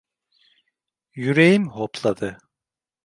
Yüreğim 1.15 1.67
hopladı. 1.69 2.37